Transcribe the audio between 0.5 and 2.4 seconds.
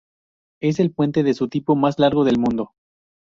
Es el puente de su tipo más largo del